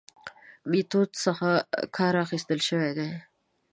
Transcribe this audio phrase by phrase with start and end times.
[0.69, 1.49] میتود څخه
[1.97, 3.09] کار اخستل شوی دی.